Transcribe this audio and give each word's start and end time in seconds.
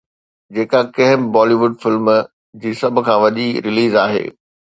جيڪا 0.55 0.79
ڪنهن 0.95 1.19
به 1.23 1.29
بالي 1.33 1.55
ووڊ 1.59 1.73
فلم 1.81 2.05
جي 2.61 2.71
سڀ 2.79 2.93
کان 3.07 3.17
وڏي 3.23 3.47
رليز 3.65 3.91
آهي 4.05 4.25